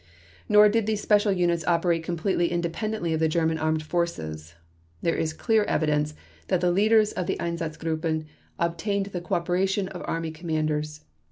Nor 0.49 0.67
did 0.67 0.87
these 0.87 0.99
special 1.03 1.31
units 1.31 1.63
operate 1.67 2.03
completely 2.03 2.49
independently 2.51 3.13
of 3.13 3.19
the 3.19 3.27
German 3.27 3.59
Armed 3.59 3.83
Forces. 3.83 4.55
There 5.03 5.15
is 5.15 5.31
clear 5.31 5.63
evidence 5.65 6.15
that 6.47 6.63
leaders 6.63 7.11
of 7.11 7.27
the 7.27 7.37
Einsatzgruppen 7.39 8.25
obtained 8.57 9.05
the 9.05 9.21
co 9.21 9.35
operation 9.35 9.89
of 9.89 10.01
Army 10.05 10.31
commanders. 10.31 11.01